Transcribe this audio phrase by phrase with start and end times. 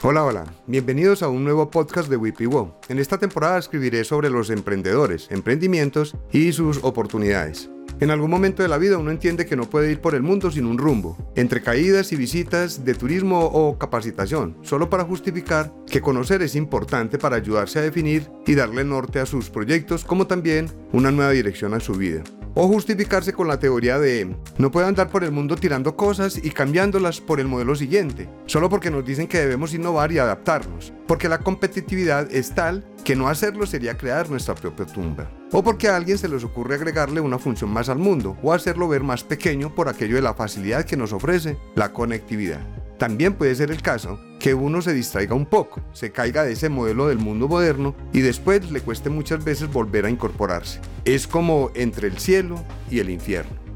[0.00, 2.78] Hola, hola, bienvenidos a un nuevo podcast de WIPIWO.
[2.88, 7.68] En esta temporada escribiré sobre los emprendedores, emprendimientos y sus oportunidades.
[8.00, 10.52] En algún momento de la vida uno entiende que no puede ir por el mundo
[10.52, 16.00] sin un rumbo, entre caídas y visitas de turismo o capacitación, solo para justificar que
[16.00, 20.70] conocer es importante para ayudarse a definir y darle norte a sus proyectos, como también
[20.92, 22.22] una nueva dirección a su vida.
[22.54, 26.50] O justificarse con la teoría de no puedo andar por el mundo tirando cosas y
[26.50, 31.28] cambiándolas por el modelo siguiente, solo porque nos dicen que debemos innovar y adaptarnos, porque
[31.28, 35.96] la competitividad es tal que no hacerlo sería crear nuestra propia tumba, o porque a
[35.96, 39.74] alguien se les ocurre agregarle una función más al mundo o hacerlo ver más pequeño
[39.74, 42.60] por aquello de la facilidad que nos ofrece la conectividad.
[42.98, 46.68] También puede ser el caso que uno se distraiga un poco, se caiga de ese
[46.68, 50.80] modelo del mundo moderno y después le cueste muchas veces volver a incorporarse.
[51.04, 53.67] Es como entre el cielo y el infierno.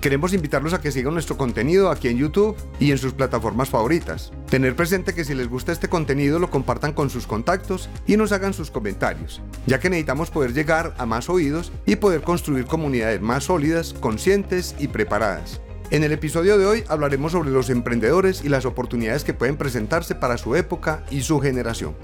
[0.00, 4.30] Queremos invitarlos a que sigan nuestro contenido aquí en YouTube y en sus plataformas favoritas.
[4.48, 8.30] Tener presente que si les gusta este contenido lo compartan con sus contactos y nos
[8.30, 13.20] hagan sus comentarios, ya que necesitamos poder llegar a más oídos y poder construir comunidades
[13.20, 15.60] más sólidas, conscientes y preparadas.
[15.90, 20.14] En el episodio de hoy hablaremos sobre los emprendedores y las oportunidades que pueden presentarse
[20.14, 21.96] para su época y su generación.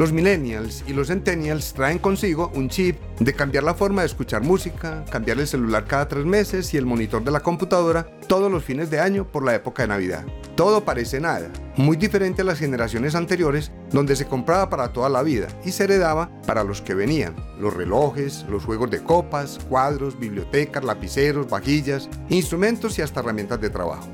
[0.00, 4.42] Los millennials y los centennials traen consigo un chip de cambiar la forma de escuchar
[4.42, 8.64] música, cambiar el celular cada tres meses y el monitor de la computadora todos los
[8.64, 10.24] fines de año por la época de Navidad.
[10.56, 15.22] Todo parece nada, muy diferente a las generaciones anteriores donde se compraba para toda la
[15.22, 17.36] vida y se heredaba para los que venían.
[17.60, 23.68] Los relojes, los juegos de copas, cuadros, bibliotecas, lapiceros, vajillas, instrumentos y hasta herramientas de
[23.68, 24.08] trabajo.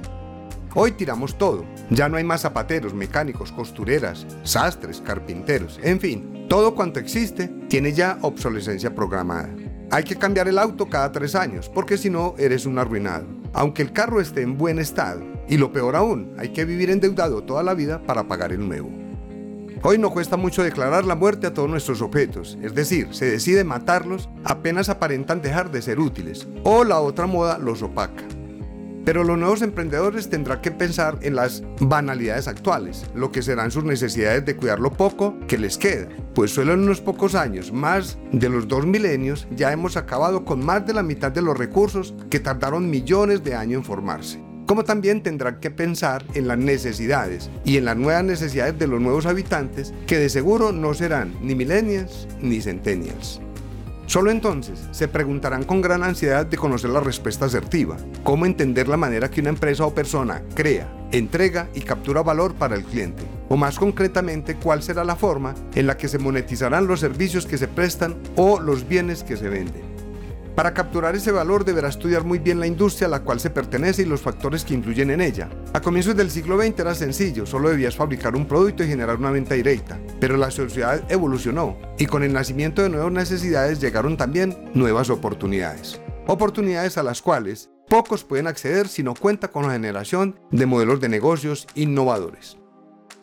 [0.74, 1.64] Hoy tiramos todo.
[1.90, 7.92] Ya no hay más zapateros, mecánicos, costureras, sastres, carpinteros, en fin, todo cuanto existe tiene
[7.92, 9.48] ya obsolescencia programada.
[9.90, 13.26] Hay que cambiar el auto cada tres años, porque si no eres un arruinado.
[13.52, 17.44] Aunque el carro esté en buen estado, y lo peor aún, hay que vivir endeudado
[17.44, 18.90] toda la vida para pagar el nuevo.
[19.82, 23.62] Hoy no cuesta mucho declarar la muerte a todos nuestros objetos, es decir, se decide
[23.62, 28.24] matarlos apenas aparentan dejar de ser útiles, o la otra moda los opaca.
[29.06, 33.84] Pero los nuevos emprendedores tendrán que pensar en las banalidades actuales, lo que serán sus
[33.84, 38.18] necesidades de cuidar lo poco que les queda, pues solo en unos pocos años, más
[38.32, 42.16] de los dos milenios, ya hemos acabado con más de la mitad de los recursos
[42.28, 47.50] que tardaron millones de años en formarse como también tendrán que pensar en las necesidades
[47.64, 51.54] y en las nuevas necesidades de los nuevos habitantes que de seguro no serán ni
[51.54, 53.40] millennials ni centennials.
[54.16, 58.96] Solo entonces se preguntarán con gran ansiedad de conocer la respuesta asertiva, cómo entender la
[58.96, 63.58] manera que una empresa o persona crea, entrega y captura valor para el cliente, o
[63.58, 67.68] más concretamente cuál será la forma en la que se monetizarán los servicios que se
[67.68, 69.95] prestan o los bienes que se venden.
[70.56, 74.00] Para capturar ese valor deberá estudiar muy bien la industria a la cual se pertenece
[74.00, 75.50] y los factores que influyen en ella.
[75.74, 79.30] A comienzos del siglo XX era sencillo, solo debías fabricar un producto y generar una
[79.30, 80.00] venta directa.
[80.18, 86.00] Pero la sociedad evolucionó y con el nacimiento de nuevas necesidades llegaron también nuevas oportunidades.
[86.26, 91.02] Oportunidades a las cuales pocos pueden acceder si no cuenta con la generación de modelos
[91.02, 92.56] de negocios innovadores.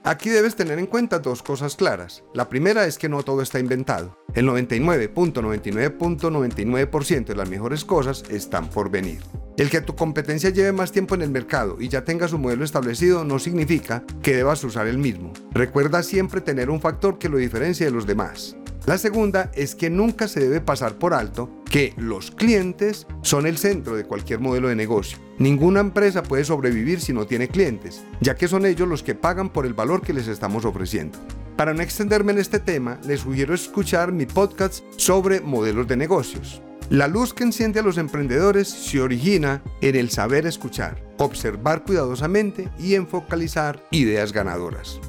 [0.06, 2.26] Aquí debes tener en cuenta dos cosas claras.
[2.34, 4.18] La primera es que no todo está inventado.
[4.34, 9.22] El 99.99.99% de las mejores cosas están por venir.
[9.58, 12.66] El que tu competencia lleve más tiempo en el mercado y ya tenga su modelo
[12.66, 15.32] establecido no significa que debas usar el mismo.
[15.52, 18.58] Recuerda siempre tener un factor que lo diferencie de los demás.
[18.86, 23.58] La segunda es que nunca se debe pasar por alto que los clientes son el
[23.58, 25.18] centro de cualquier modelo de negocio.
[25.40, 29.50] Ninguna empresa puede sobrevivir si no tiene clientes, ya que son ellos los que pagan
[29.50, 31.18] por el valor que les estamos ofreciendo.
[31.56, 36.62] Para no extenderme en este tema, les sugiero escuchar mi podcast sobre modelos de negocios.
[36.90, 42.70] La luz que enciende a los emprendedores se origina en el saber escuchar, observar cuidadosamente
[42.78, 45.00] y en focalizar ideas ganadoras.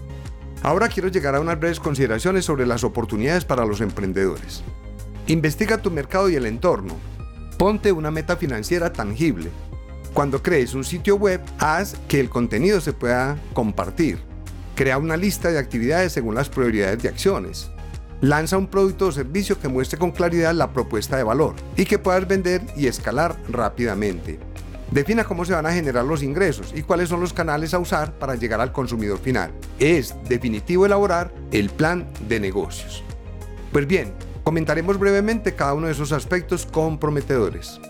[0.64, 4.62] Ahora quiero llegar a unas breves consideraciones sobre las oportunidades para los emprendedores.
[5.26, 6.96] Investiga tu mercado y el entorno.
[7.58, 9.50] Ponte una meta financiera tangible.
[10.14, 14.20] Cuando crees un sitio web, haz que el contenido se pueda compartir.
[14.74, 17.70] Crea una lista de actividades según las prioridades de acciones.
[18.22, 21.98] Lanza un producto o servicio que muestre con claridad la propuesta de valor y que
[21.98, 24.38] puedas vender y escalar rápidamente.
[24.90, 28.12] Defina cómo se van a generar los ingresos y cuáles son los canales a usar
[28.18, 29.52] para llegar al consumidor final.
[29.78, 33.02] Es definitivo elaborar el plan de negocios.
[33.72, 34.12] Pues bien,
[34.44, 37.80] comentaremos brevemente cada uno de esos aspectos comprometedores.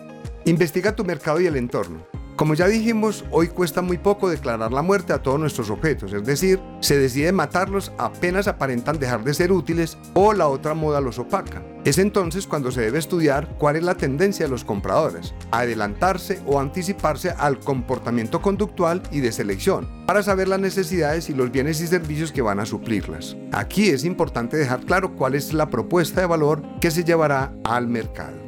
[0.46, 2.04] Investiga tu mercado y el entorno.
[2.36, 6.26] Como ya dijimos, hoy cuesta muy poco declarar la muerte a todos nuestros objetos, es
[6.26, 11.18] decir, se decide matarlos apenas aparentan dejar de ser útiles o la otra moda los
[11.18, 11.62] opaca.
[11.84, 16.60] Es entonces cuando se debe estudiar cuál es la tendencia de los compradores, adelantarse o
[16.60, 21.86] anticiparse al comportamiento conductual y de selección, para saber las necesidades y los bienes y
[21.86, 23.36] servicios que van a suplirlas.
[23.52, 27.86] Aquí es importante dejar claro cuál es la propuesta de valor que se llevará al
[27.86, 28.43] mercado.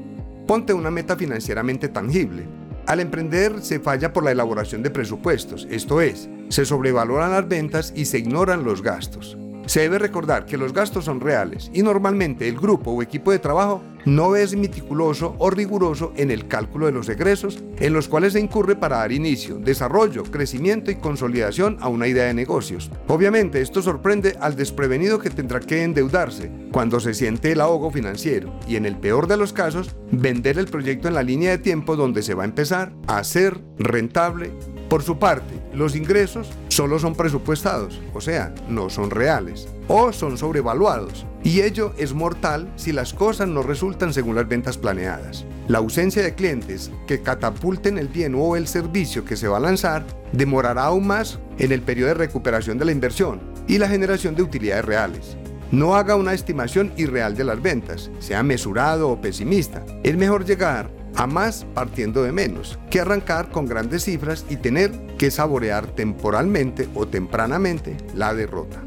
[0.46, 2.46] Ponte una meta financieramente tangible
[2.87, 7.93] al emprender se falla por la elaboración de presupuestos, esto es, se sobrevaloran las ventas
[7.96, 9.37] y se ignoran los gastos.
[9.66, 13.40] Se debe recordar que los gastos son reales y normalmente el grupo o equipo de
[13.40, 18.34] trabajo no es meticuloso o riguroso en el cálculo de los egresos en los cuales
[18.34, 22.92] se incurre para dar inicio, desarrollo, crecimiento y consolidación a una idea de negocios.
[23.08, 28.52] Obviamente esto sorprende al desprevenido que tendrá que endeudarse cuando se siente el ahogo financiero
[28.69, 31.96] y en el peor de los casos vender el proyecto en la línea de tiempo
[31.96, 34.52] donde se va a empezar a ser rentable
[34.88, 40.37] por su parte, los ingresos solo son presupuestados, o sea, no son reales, o son
[40.37, 45.46] sobrevaluados, y ello es mortal si las cosas no resultan según las ventas planeadas.
[45.69, 49.61] La ausencia de clientes que catapulten el bien o el servicio que se va a
[49.61, 54.34] lanzar demorará aún más en el periodo de recuperación de la inversión y la generación
[54.34, 55.38] de utilidades reales.
[55.72, 59.82] No haga una estimación irreal de las ventas, sea mesurado o pesimista.
[60.02, 64.92] Es mejor llegar a más partiendo de menos que arrancar con grandes cifras y tener
[65.18, 68.82] que saborear temporalmente o tempranamente la derrota.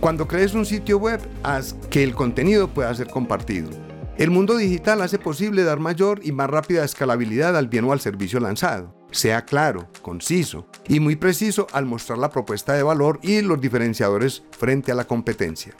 [0.00, 3.70] Cuando crees un sitio web, haz que el contenido pueda ser compartido.
[4.16, 8.00] El mundo digital hace posible dar mayor y más rápida escalabilidad al bien o al
[8.00, 8.94] servicio lanzado.
[9.10, 14.44] Sea claro, conciso y muy preciso al mostrar la propuesta de valor y los diferenciadores
[14.50, 15.74] frente a la competencia.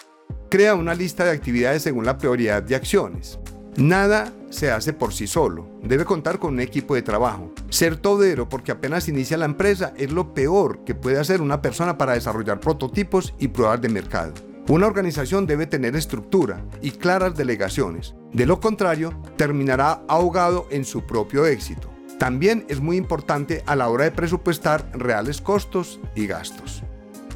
[0.50, 3.38] Crea una lista de actividades según la prioridad de acciones.
[3.76, 7.52] Nada se hace por sí solo, debe contar con un equipo de trabajo.
[7.70, 11.98] Ser todero porque apenas inicia la empresa es lo peor que puede hacer una persona
[11.98, 14.32] para desarrollar prototipos y pruebas de mercado.
[14.68, 21.04] Una organización debe tener estructura y claras delegaciones, de lo contrario terminará ahogado en su
[21.04, 21.90] propio éxito.
[22.18, 26.84] También es muy importante a la hora de presupuestar reales costos y gastos.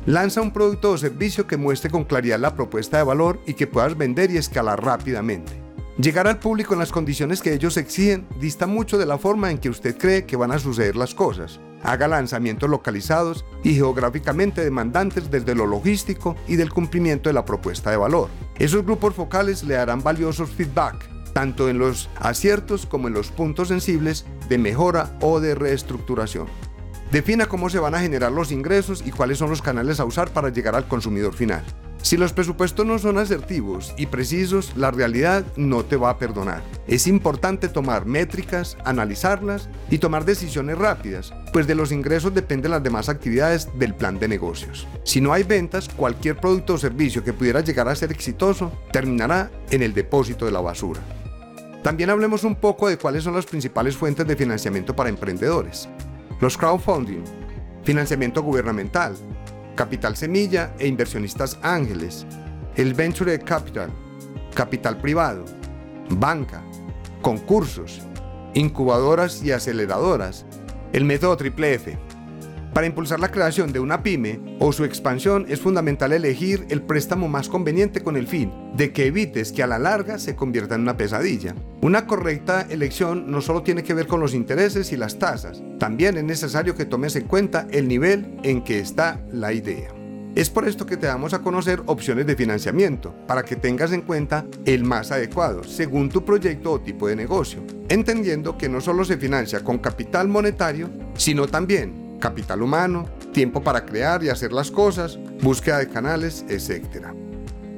[0.06, 3.67] Lanza un producto o servicio que muestre con claridad la propuesta de valor y que
[3.67, 5.68] puedas vender y escalar rápidamente.
[6.00, 9.59] Llegar al público en las condiciones que ellos exigen dista mucho de la forma en
[9.59, 11.59] que usted cree que van a suceder las cosas.
[11.83, 17.91] Haga lanzamientos localizados y geográficamente demandantes desde lo logístico y del cumplimiento de la propuesta
[17.91, 18.29] de valor.
[18.61, 23.67] Esos grupos focales le darán valiosos feedback, tanto en los aciertos como en los puntos
[23.67, 26.47] sensibles de mejora o de reestructuración.
[27.10, 30.31] Defina cómo se van a generar los ingresos y cuáles son los canales a usar
[30.31, 31.64] para llegar al consumidor final.
[32.02, 36.62] Si los presupuestos no son asertivos y precisos, la realidad no te va a perdonar.
[36.87, 42.82] Es importante tomar métricas, analizarlas y tomar decisiones rápidas, pues de los ingresos dependen las
[42.82, 44.87] demás actividades del plan de negocios.
[45.02, 49.50] Si no hay ventas, cualquier producto o servicio que pudiera llegar a ser exitoso terminará
[49.70, 51.00] en el depósito de la basura.
[51.82, 55.88] También hablemos un poco de cuáles son las principales fuentes de financiamiento para emprendedores.
[56.40, 57.25] Los crowdfunding,
[57.82, 59.17] financiamiento gubernamental,
[59.75, 62.26] capital semilla e inversionistas ángeles,
[62.76, 63.90] el venture capital,
[64.55, 65.44] capital privado,
[66.11, 66.62] banca,
[67.23, 68.02] concursos,
[68.55, 70.46] incubadoras y aceleradoras,
[70.93, 71.99] el método triple F,
[72.73, 77.26] para impulsar la creación de una pyme o su expansión es fundamental elegir el préstamo
[77.26, 80.82] más conveniente con el fin de que evites que a la larga se convierta en
[80.82, 81.56] una pesadilla.
[81.80, 86.16] Una correcta elección no solo tiene que ver con los intereses y las tasas, también
[86.16, 89.94] es necesario que tomes en cuenta el nivel en que está la idea.
[90.35, 94.02] Es por esto que te damos a conocer opciones de financiamiento, para que tengas en
[94.02, 99.04] cuenta el más adecuado, según tu proyecto o tipo de negocio, entendiendo que no solo
[99.04, 104.73] se financia con capital monetario, sino también capital humano, tiempo para crear y hacer las
[104.73, 107.06] cosas, búsqueda de canales, etc.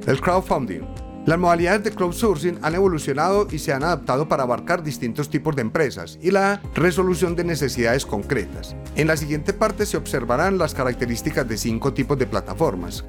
[0.07, 0.81] El crowdfunding.
[1.25, 5.61] Las modalidades de crowdsourcing han evolucionado y se han adaptado para abarcar distintos tipos de
[5.61, 8.75] empresas y la resolución de necesidades concretas.
[8.95, 13.05] En la siguiente parte se observarán las características de cinco tipos de plataformas.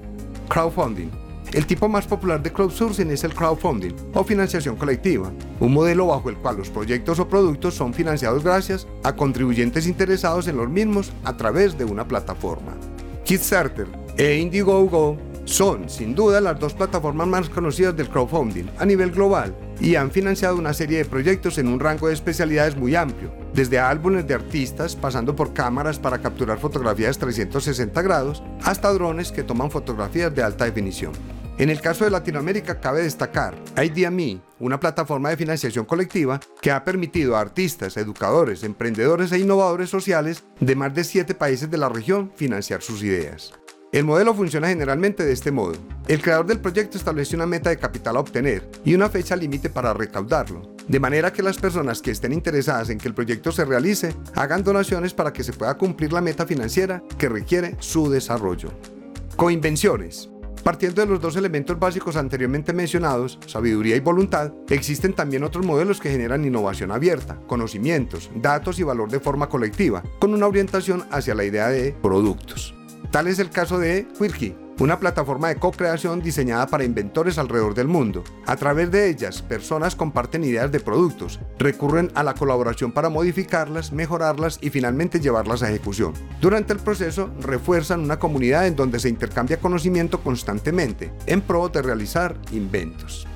[0.48, 1.10] Crowdfunding
[1.52, 6.30] el tipo más popular de crowdsourcing es el crowdfunding o financiación colectiva, un modelo bajo
[6.30, 11.12] el cual los proyectos o productos son financiados gracias a contribuyentes interesados en los mismos
[11.24, 12.72] a través de una plataforma.
[13.24, 19.10] Kickstarter e Indiegogo son, sin duda, las dos plataformas más conocidas del crowdfunding a nivel
[19.10, 23.32] global y han financiado una serie de proyectos en un rango de especialidades muy amplio,
[23.52, 29.42] desde álbumes de artistas, pasando por cámaras para capturar fotografías 360 grados, hasta drones que
[29.42, 31.12] toman fotografías de alta definición.
[31.58, 36.82] En el caso de Latinoamérica cabe destacar IDME, una plataforma de financiación colectiva que ha
[36.82, 41.88] permitido a artistas, educadores, emprendedores e innovadores sociales de más de siete países de la
[41.88, 43.52] región financiar sus ideas.
[43.92, 45.74] El modelo funciona generalmente de este modo.
[46.08, 49.68] El creador del proyecto establece una meta de capital a obtener y una fecha límite
[49.68, 53.66] para recaudarlo, de manera que las personas que estén interesadas en que el proyecto se
[53.66, 58.70] realice hagan donaciones para que se pueda cumplir la meta financiera que requiere su desarrollo.
[59.36, 60.30] Coinvenciones.
[60.64, 66.00] Partiendo de los dos elementos básicos anteriormente mencionados, sabiduría y voluntad, existen también otros modelos
[66.00, 71.34] que generan innovación abierta, conocimientos, datos y valor de forma colectiva, con una orientación hacia
[71.34, 72.74] la idea de productos.
[73.10, 77.88] Tal es el caso de Quirky, una plataforma de co-creación diseñada para inventores alrededor del
[77.88, 78.24] mundo.
[78.46, 83.92] A través de ellas, personas comparten ideas de productos, recurren a la colaboración para modificarlas,
[83.92, 86.14] mejorarlas y finalmente llevarlas a ejecución.
[86.40, 91.82] Durante el proceso, refuerzan una comunidad en donde se intercambia conocimiento constantemente, en pro de
[91.82, 93.26] realizar inventos.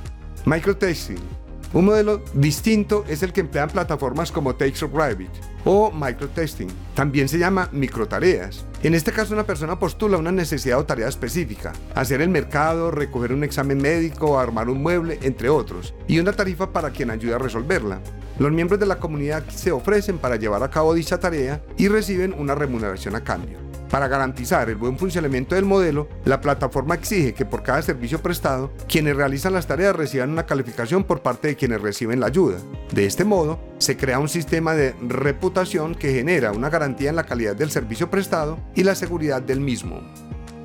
[0.46, 1.45] Microtesting
[1.76, 5.28] un modelo distinto es el que emplean plataformas como Rabbit
[5.66, 6.68] o microtesting.
[6.94, 8.64] También se llama microtareas.
[8.82, 13.34] En este caso una persona postula una necesidad o tarea específica, hacer el mercado, recoger
[13.34, 17.38] un examen médico, armar un mueble, entre otros, y una tarifa para quien ayude a
[17.38, 18.00] resolverla.
[18.38, 22.32] Los miembros de la comunidad se ofrecen para llevar a cabo dicha tarea y reciben
[22.38, 23.65] una remuneración a cambio.
[23.90, 28.72] Para garantizar el buen funcionamiento del modelo, la plataforma exige que por cada servicio prestado,
[28.88, 32.58] quienes realizan las tareas reciban una calificación por parte de quienes reciben la ayuda.
[32.92, 37.26] De este modo, se crea un sistema de reputación que genera una garantía en la
[37.26, 40.00] calidad del servicio prestado y la seguridad del mismo.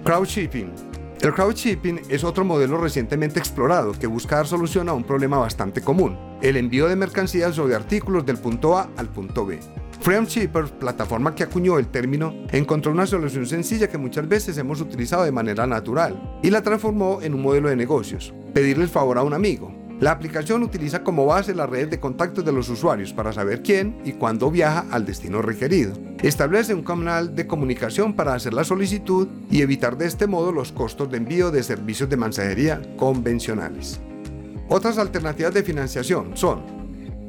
[0.03, 0.73] Crowdshipping
[1.21, 5.81] el crowdshipping es otro modelo recientemente explorado que busca dar solución a un problema bastante
[5.81, 9.59] común, el envío de mercancías o de artículos del punto A al punto B.
[10.01, 14.81] Freedom Shippers, plataforma que acuñó el término, encontró una solución sencilla que muchas veces hemos
[14.81, 19.23] utilizado de manera natural y la transformó en un modelo de negocios, pedirle favor a
[19.23, 19.71] un amigo.
[19.99, 24.01] La aplicación utiliza como base las redes de contactos de los usuarios para saber quién
[24.03, 25.93] y cuándo viaja al destino requerido.
[26.23, 30.71] Establece un canal de comunicación para hacer la solicitud y evitar de este modo los
[30.71, 34.01] costos de envío de servicios de mensajería convencionales.
[34.67, 36.80] Otras alternativas de financiación son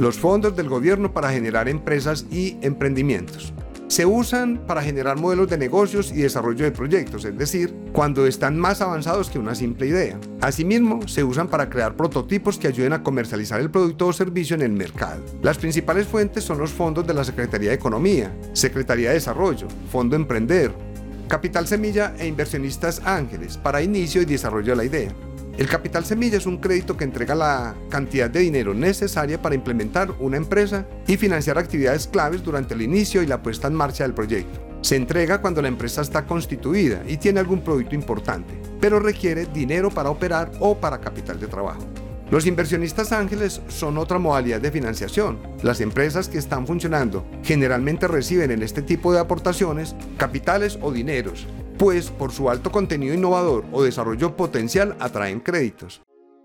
[0.02, 3.54] los fondos del gobierno para generar empresas y emprendimientos.
[3.86, 8.58] Se usan para generar modelos de negocios y desarrollo de proyectos, es decir, cuando están
[8.58, 10.18] más avanzados que una simple idea.
[10.40, 14.62] Asimismo, se usan para crear prototipos que ayuden a comercializar el producto o servicio en
[14.62, 15.22] el mercado.
[15.40, 20.16] Las principales fuentes son los fondos de la Secretaría de Economía, Secretaría de Desarrollo, Fondo
[20.16, 20.72] Emprender,
[21.28, 25.14] Capital Semilla e Inversionistas Ángeles para inicio y desarrollo de la idea.
[25.58, 30.10] El capital semilla es un crédito que entrega la cantidad de dinero necesaria para implementar
[30.18, 34.14] una empresa y financiar actividades claves durante el inicio y la puesta en marcha del
[34.14, 34.60] proyecto.
[34.80, 39.90] Se entrega cuando la empresa está constituida y tiene algún producto importante, pero requiere dinero
[39.90, 41.86] para operar o para capital de trabajo.
[42.30, 45.38] Los inversionistas ángeles son otra modalidad de financiación.
[45.62, 51.46] Las empresas que están funcionando generalmente reciben en este tipo de aportaciones capitales o dineros
[51.82, 56.00] pues por su alto contenido innovador o desarrollo potencial atraen créditos.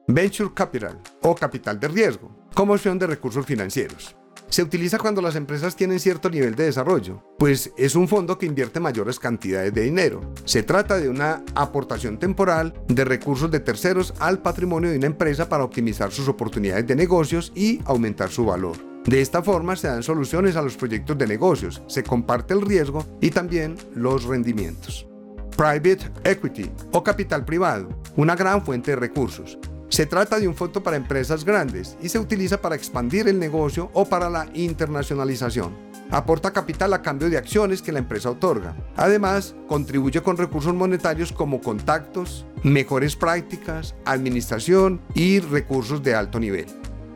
[0.08, 4.16] Venture Capital o capital de riesgo, como opción de recursos financieros.
[4.50, 8.48] Se utiliza cuando las empresas tienen cierto nivel de desarrollo, pues es un fondo que
[8.48, 10.22] invierte mayores cantidades de dinero.
[10.44, 15.48] Se trata de una aportación temporal de recursos de terceros al patrimonio de una empresa
[15.48, 18.76] para optimizar sus oportunidades de negocios y aumentar su valor.
[19.06, 23.06] De esta forma se dan soluciones a los proyectos de negocios, se comparte el riesgo
[23.22, 25.08] y también los rendimientos.
[25.58, 29.58] Private Equity o capital privado, una gran fuente de recursos.
[29.90, 33.90] Se trata de un fondo para empresas grandes y se utiliza para expandir el negocio
[33.94, 35.76] o para la internacionalización.
[36.12, 38.76] Aporta capital a cambio de acciones que la empresa otorga.
[38.96, 46.68] Además, contribuye con recursos monetarios como contactos, mejores prácticas, administración y recursos de alto nivel.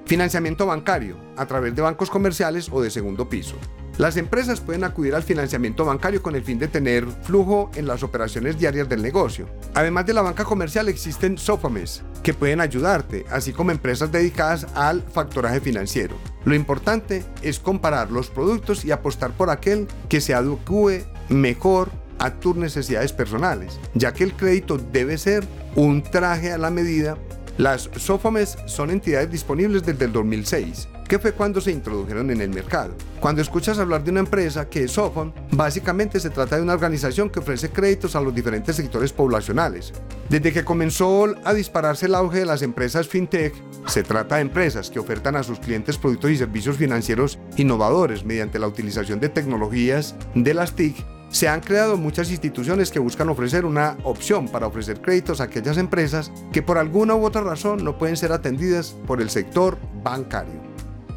[0.05, 3.55] Financiamiento bancario, a través de bancos comerciales o de segundo piso.
[3.97, 8.03] Las empresas pueden acudir al financiamiento bancario con el fin de tener flujo en las
[8.03, 9.47] operaciones diarias del negocio.
[9.73, 15.01] Además de la banca comercial existen SOFAMES que pueden ayudarte, así como empresas dedicadas al
[15.01, 16.15] factoraje financiero.
[16.45, 22.31] Lo importante es comparar los productos y apostar por aquel que se adecue mejor a
[22.39, 25.43] tus necesidades personales, ya que el crédito debe ser
[25.75, 27.17] un traje a la medida.
[27.57, 32.51] Las SOFAMES son entidades disponibles desde el 2006 que fue cuando se introdujeron en el
[32.51, 32.95] mercado.
[33.19, 37.29] Cuando escuchas hablar de una empresa que es Sofon, básicamente se trata de una organización
[37.29, 39.91] que ofrece créditos a los diferentes sectores poblacionales.
[40.29, 43.53] Desde que comenzó a dispararse el auge de las empresas fintech,
[43.87, 48.57] se trata de empresas que ofertan a sus clientes productos y servicios financieros innovadores mediante
[48.57, 50.95] la utilización de tecnologías de las TIC
[51.29, 55.77] se han creado muchas instituciones que buscan ofrecer una opción para ofrecer créditos a aquellas
[55.77, 60.70] empresas que por alguna u otra razón no pueden ser atendidas por el sector bancario.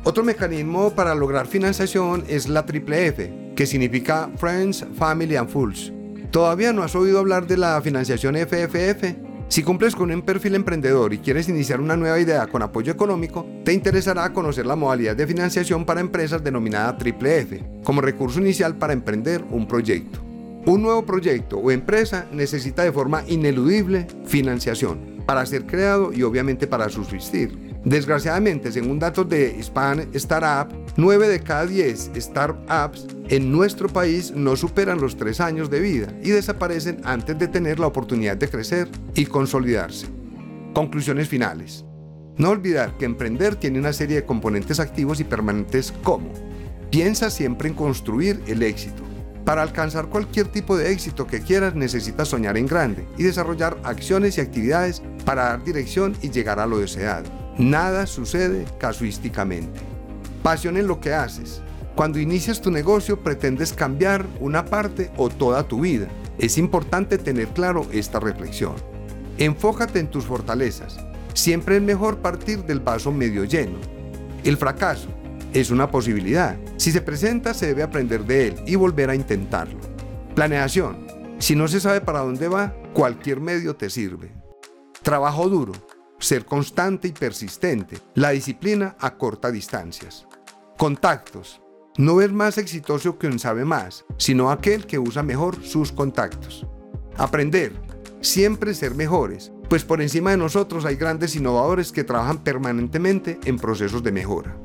[0.06, 5.94] Otro mecanismo para lograr financiación es la triple F, que significa Friends, Family and Fools.
[6.30, 9.16] ¿Todavía no has oído hablar de la financiación FFF?
[9.48, 13.46] Si cumples con un perfil emprendedor y quieres iniciar una nueva idea con apoyo económico,
[13.64, 18.76] te interesará conocer la modalidad de financiación para empresas denominada Triple F, como recurso inicial
[18.76, 20.20] para emprender un proyecto.
[20.66, 26.66] Un nuevo proyecto o empresa necesita de forma ineludible financiación para ser creado y obviamente
[26.66, 27.63] para subsistir.
[27.84, 34.56] Desgraciadamente, según datos de Span Startup, 9 de cada 10 startups en nuestro país no
[34.56, 38.88] superan los 3 años de vida y desaparecen antes de tener la oportunidad de crecer
[39.14, 40.06] y consolidarse.
[40.72, 41.84] Conclusiones finales.
[42.38, 46.32] No olvidar que emprender tiene una serie de componentes activos y permanentes como
[46.90, 49.02] piensa siempre en construir el éxito.
[49.44, 54.38] Para alcanzar cualquier tipo de éxito que quieras necesitas soñar en grande y desarrollar acciones
[54.38, 57.43] y actividades para dar dirección y llegar a lo deseado.
[57.58, 59.78] Nada sucede casuísticamente.
[60.42, 61.62] Pasión en lo que haces.
[61.94, 66.08] Cuando inicias tu negocio pretendes cambiar una parte o toda tu vida.
[66.38, 68.74] Es importante tener claro esta reflexión.
[69.38, 70.98] Enfócate en tus fortalezas.
[71.32, 73.78] Siempre es mejor partir del vaso medio lleno.
[74.42, 75.08] El fracaso
[75.52, 76.56] es una posibilidad.
[76.76, 79.78] Si se presenta se debe aprender de él y volver a intentarlo.
[80.34, 81.06] Planeación.
[81.38, 84.32] Si no se sabe para dónde va, cualquier medio te sirve.
[85.02, 85.72] Trabajo duro
[86.24, 90.26] ser constante y persistente, la disciplina a corta distancias.
[90.78, 91.60] Contactos.
[91.96, 96.66] No es más exitoso que un sabe más, sino aquel que usa mejor sus contactos.
[97.16, 97.72] Aprender.
[98.20, 103.58] Siempre ser mejores, pues por encima de nosotros hay grandes innovadores que trabajan permanentemente en
[103.58, 104.56] procesos de mejora.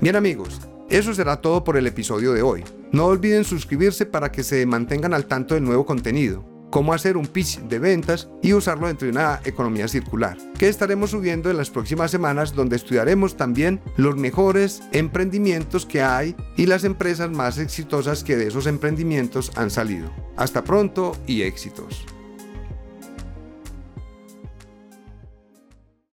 [0.00, 2.64] Bien amigos, eso será todo por el episodio de hoy.
[2.90, 7.28] No olviden suscribirse para que se mantengan al tanto del nuevo contenido cómo hacer un
[7.28, 11.70] pitch de ventas y usarlo dentro de una economía circular, que estaremos subiendo en las
[11.70, 18.24] próximas semanas donde estudiaremos también los mejores emprendimientos que hay y las empresas más exitosas
[18.24, 20.10] que de esos emprendimientos han salido.
[20.34, 22.06] Hasta pronto y éxitos.